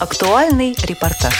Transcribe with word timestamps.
Актуальный 0.00 0.76
репортаж. 0.84 1.34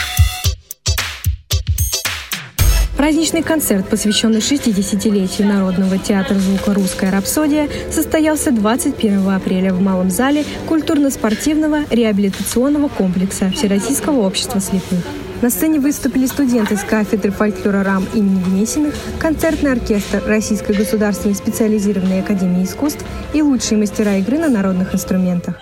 Праздничный 2.97 3.45
концерт, 3.45 3.89
посвященный 3.89 4.41
60-летию 4.41 5.47
Народного 5.47 5.97
театра 5.97 6.35
звука 6.35 6.75
«Русская 6.75 7.13
рапсодия», 7.13 7.69
состоялся 7.93 8.51
21 8.51 9.29
апреля 9.29 9.73
в 9.73 9.81
Малом 9.81 10.11
зале 10.11 10.45
культурно-спортивного 10.67 11.85
реабилитационного 11.89 12.89
комплекса 12.89 13.53
Всероссийского 13.53 14.27
общества 14.27 14.61
слепых. 14.61 15.05
На 15.41 15.51
сцене 15.51 15.79
выступили 15.79 16.27
студенты 16.27 16.77
с 16.77 16.83
кафедры 16.83 17.31
фольклора 17.31 17.85
РАМ 17.85 18.09
имени 18.13 18.43
Гнесиных, 18.43 18.95
концертный 19.21 19.71
оркестр 19.71 20.21
Российской 20.27 20.73
государственной 20.73 21.37
специализированной 21.37 22.23
академии 22.23 22.65
искусств 22.65 23.05
и 23.33 23.41
лучшие 23.41 23.79
мастера 23.79 24.17
игры 24.17 24.37
на 24.37 24.49
народных 24.49 24.93
инструментах. 24.97 25.55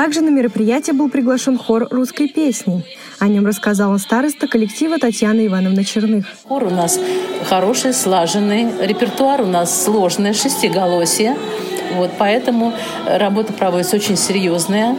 Также 0.00 0.22
на 0.22 0.30
мероприятие 0.30 0.94
был 0.94 1.10
приглашен 1.10 1.58
хор 1.58 1.86
русской 1.90 2.26
песни. 2.26 2.82
О 3.18 3.28
нем 3.28 3.44
рассказала 3.44 3.98
староста 3.98 4.48
коллектива 4.48 4.98
Татьяна 4.98 5.46
Ивановна 5.46 5.84
Черных. 5.84 6.24
Хор 6.48 6.64
у 6.64 6.70
нас 6.70 6.98
хороший, 7.44 7.92
слаженный, 7.92 8.68
репертуар 8.80 9.42
у 9.42 9.46
нас 9.46 9.84
сложный, 9.84 10.32
шестиголосие. 10.32 11.36
Вот, 11.96 12.12
поэтому 12.18 12.72
работа 13.06 13.52
проводится 13.52 13.96
очень 13.96 14.16
серьезная, 14.16 14.96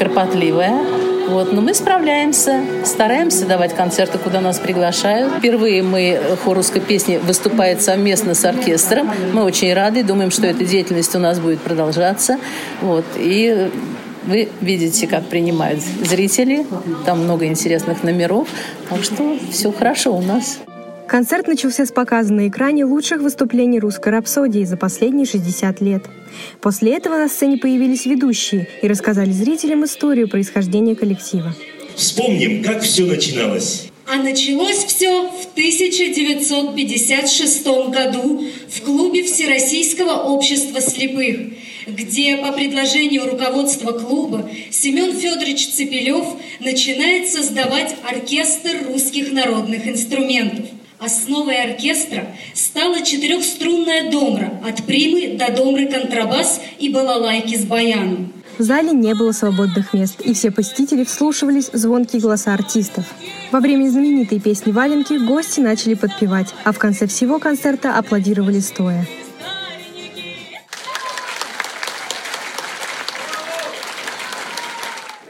кропотливая. 0.00 0.80
Вот, 1.28 1.52
но 1.52 1.60
мы 1.60 1.72
справляемся, 1.72 2.60
стараемся 2.84 3.46
давать 3.46 3.76
концерты, 3.76 4.18
куда 4.18 4.40
нас 4.40 4.58
приглашают. 4.58 5.32
Впервые 5.34 5.84
мы, 5.84 6.20
хор 6.42 6.56
русской 6.56 6.80
песни, 6.80 7.18
выступает 7.18 7.82
совместно 7.82 8.34
с 8.34 8.44
оркестром. 8.44 9.12
Мы 9.32 9.44
очень 9.44 9.72
рады, 9.72 10.02
думаем, 10.02 10.32
что 10.32 10.48
эта 10.48 10.64
деятельность 10.64 11.14
у 11.14 11.20
нас 11.20 11.38
будет 11.38 11.60
продолжаться. 11.60 12.40
Вот, 12.80 13.04
и 13.14 13.70
вы 14.24 14.48
видите, 14.60 15.06
как 15.06 15.26
принимают 15.26 15.80
зрители. 15.80 16.66
Там 17.06 17.24
много 17.24 17.46
интересных 17.46 18.02
номеров. 18.02 18.48
Так 18.88 19.02
что 19.04 19.38
все 19.50 19.72
хорошо 19.72 20.16
у 20.16 20.22
нас. 20.22 20.58
Концерт 21.06 21.48
начался 21.48 21.86
с 21.86 21.90
показа 21.90 22.32
на 22.32 22.46
экране 22.46 22.84
лучших 22.84 23.20
выступлений 23.20 23.80
русской 23.80 24.10
рапсодии 24.10 24.62
за 24.64 24.76
последние 24.76 25.26
60 25.26 25.80
лет. 25.80 26.04
После 26.60 26.96
этого 26.96 27.16
на 27.16 27.28
сцене 27.28 27.58
появились 27.58 28.06
ведущие 28.06 28.68
и 28.80 28.86
рассказали 28.86 29.32
зрителям 29.32 29.84
историю 29.84 30.28
происхождения 30.28 30.94
коллектива. 30.94 31.52
Вспомним, 31.96 32.62
как 32.62 32.82
все 32.82 33.06
начиналось. 33.06 33.89
А 34.12 34.16
началось 34.16 34.84
все 34.86 35.28
в 35.28 35.52
1956 35.52 37.64
году 37.90 38.44
в 38.68 38.82
клубе 38.82 39.22
Всероссийского 39.22 40.24
общества 40.24 40.80
слепых, 40.80 41.52
где 41.86 42.38
по 42.38 42.50
предложению 42.50 43.30
руководства 43.30 43.92
клуба 43.92 44.50
Семен 44.72 45.16
Федорович 45.16 45.68
Цепелев 45.68 46.26
начинает 46.58 47.28
создавать 47.28 47.94
оркестр 48.02 48.88
русских 48.88 49.30
народных 49.30 49.86
инструментов. 49.86 50.66
Основой 50.98 51.62
оркестра 51.62 52.34
стала 52.52 53.02
четырехструнная 53.02 54.10
домра 54.10 54.60
от 54.66 54.84
примы 54.86 55.36
до 55.36 55.52
домры 55.52 55.86
контрабас 55.86 56.60
и 56.80 56.88
балалайки 56.88 57.54
с 57.54 57.64
баяном. 57.64 58.32
В 58.60 58.62
зале 58.62 58.92
не 58.92 59.14
было 59.14 59.32
свободных 59.32 59.94
мест, 59.94 60.20
и 60.20 60.34
все 60.34 60.50
посетители 60.50 61.04
вслушивались 61.04 61.70
в 61.72 61.78
звонкие 61.78 62.20
голоса 62.20 62.52
артистов. 62.52 63.06
Во 63.52 63.58
время 63.58 63.88
знаменитой 63.88 64.38
песни 64.38 64.70
«Валенки» 64.70 65.14
гости 65.14 65.60
начали 65.60 65.94
подпевать, 65.94 66.54
а 66.64 66.72
в 66.72 66.78
конце 66.78 67.06
всего 67.06 67.38
концерта 67.38 67.96
аплодировали 67.96 68.60
стоя. 68.60 69.06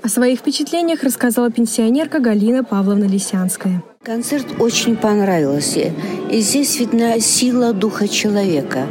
О 0.03 0.09
своих 0.09 0.39
впечатлениях 0.39 1.03
рассказала 1.03 1.51
пенсионерка 1.51 2.21
Галина 2.21 2.65
Павловна 2.65 3.05
Лисянская. 3.05 3.83
Концерт 4.03 4.47
очень 4.59 4.97
понравился. 4.97 5.93
И 6.31 6.41
здесь 6.41 6.81
видна 6.81 7.21
сила 7.21 7.75
духа 7.75 8.09
человека. 8.09 8.87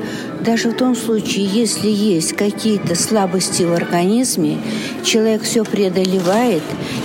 Даже 0.46 0.70
в 0.70 0.78
том 0.78 0.96
случае, 0.96 1.46
если 1.46 1.90
есть 1.90 2.34
какие-то 2.34 2.94
слабости 2.94 3.64
в 3.64 3.74
организме, 3.74 4.60
человек 5.04 5.42
все 5.42 5.66
преодолевает 5.66 6.62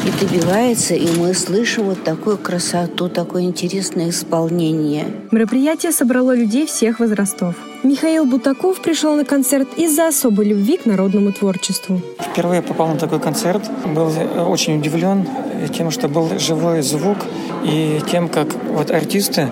и 0.07 0.25
добивается, 0.25 0.95
и 0.95 1.09
мы 1.17 1.33
слышим 1.33 1.85
вот 1.85 2.05
такую 2.05 2.37
красоту, 2.37 3.09
такое 3.09 3.45
интересное 3.45 4.11
исполнение. 4.11 5.07
Мероприятие 5.31 5.93
собрало 5.93 6.37
людей 6.37 6.67
всех 6.67 7.01
возрастов. 7.01 7.55
Михаил 7.85 8.25
Бутаков 8.25 8.81
пришел 8.81 9.15
на 9.15 9.27
концерт 9.27 9.69
из-за 9.77 10.09
особой 10.09 10.47
любви 10.47 10.79
к 10.79 10.87
народному 10.87 11.33
творчеству. 11.33 12.01
Впервые 12.19 12.63
попал 12.63 12.89
на 12.89 12.97
такой 12.97 13.21
концерт. 13.21 13.63
Был 13.85 14.11
очень 14.51 14.79
удивлен 14.79 15.29
тем, 15.77 15.91
что 15.91 16.09
был 16.09 16.39
живой 16.39 16.81
звук 16.81 17.19
и 17.63 18.01
тем, 18.11 18.31
как 18.31 18.49
вот 18.73 18.91
артисты 18.91 19.51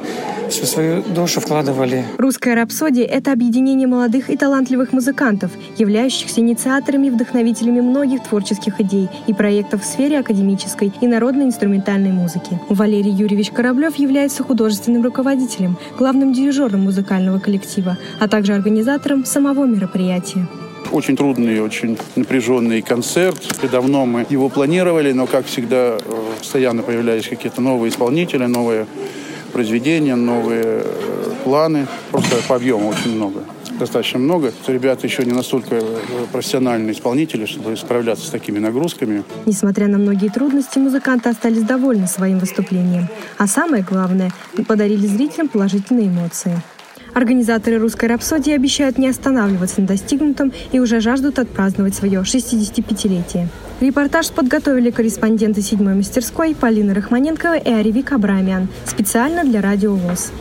всю 0.52 0.66
свою 0.66 1.02
душу 1.02 1.40
вкладывали. 1.40 2.04
Русская 2.18 2.54
рапсодия– 2.54 3.06
это 3.10 3.32
объединение 3.32 3.88
молодых 3.88 4.30
и 4.30 4.36
талантливых 4.36 4.92
музыкантов, 4.92 5.50
являющихся 5.78 6.40
инициаторами 6.40 7.06
и 7.06 7.10
вдохновителями 7.10 7.80
многих 7.80 8.22
творческих 8.22 8.80
идей 8.80 9.08
и 9.26 9.34
проектов 9.34 9.82
в 9.82 9.86
сфере 9.86 10.18
академической 10.18 10.92
и 11.00 11.06
народной 11.06 11.46
инструментальной 11.46 12.12
музыки. 12.12 12.60
Валерий 12.68 13.12
Юрьевич 13.12 13.50
Кораблев 13.50 13.96
является 13.96 14.42
художественным 14.42 15.02
руководителем, 15.02 15.76
главным 15.98 16.32
дирижером 16.32 16.82
музыкального 16.82 17.38
коллектива, 17.38 17.96
а 18.20 18.28
также 18.28 18.52
организатором 18.54 19.24
самого 19.24 19.64
мероприятия. 19.64 20.46
Очень 20.90 21.16
трудный, 21.16 21.60
очень 21.60 21.96
напряженный 22.16 22.82
концерт. 22.82 23.40
И 23.62 23.68
давно 23.68 24.04
мы 24.04 24.26
его 24.28 24.50
планировали, 24.50 25.12
но, 25.12 25.26
как 25.26 25.46
всегда, 25.46 25.96
э, 25.96 25.98
постоянно 26.38 26.82
появлялись 26.82 27.28
какие-то 27.28 27.62
новые 27.62 27.90
исполнители, 27.90 28.44
новые 28.44 28.86
произведения, 29.52 30.14
новые 30.14 30.62
э, 30.64 31.32
планы. 31.44 31.86
Просто 32.10 32.36
по 32.48 32.56
объему 32.56 32.88
очень 32.88 33.14
много 33.14 33.44
достаточно 33.82 34.18
много. 34.18 34.52
Ребята 34.66 35.06
еще 35.06 35.24
не 35.24 35.32
настолько 35.32 35.76
э, 35.76 35.98
профессиональные 36.30 36.92
исполнители, 36.92 37.46
чтобы 37.46 37.76
справляться 37.76 38.26
с 38.26 38.30
такими 38.30 38.58
нагрузками. 38.58 39.24
Несмотря 39.44 39.88
на 39.88 39.98
многие 39.98 40.28
трудности, 40.28 40.78
музыканты 40.78 41.28
остались 41.28 41.62
довольны 41.62 42.06
своим 42.06 42.38
выступлением. 42.38 43.08
А 43.38 43.46
самое 43.46 43.82
главное, 43.82 44.30
подарили 44.68 45.06
зрителям 45.06 45.48
положительные 45.48 46.06
эмоции. 46.08 46.62
Организаторы 47.14 47.78
«Русской 47.78 48.06
рапсодии» 48.06 48.54
обещают 48.54 48.96
не 48.98 49.08
останавливаться 49.08 49.80
на 49.82 49.86
достигнутом 49.86 50.52
и 50.72 50.80
уже 50.80 51.00
жаждут 51.00 51.38
отпраздновать 51.38 51.94
свое 51.94 52.20
65-летие. 52.20 53.48
Репортаж 53.80 54.30
подготовили 54.30 54.90
корреспонденты 54.90 55.60
седьмой 55.60 55.94
мастерской 55.94 56.54
Полина 56.54 56.94
Рахманенкова 56.94 57.58
и 57.58 57.70
Аревик 57.70 58.12
Абрамян 58.12 58.68
специально 58.86 59.44
для 59.44 59.60
Радио 59.60 59.94
ВОЗ. 59.94 60.32